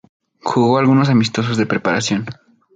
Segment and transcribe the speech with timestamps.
[0.41, 2.25] Jugó algunos amistosos de preparación.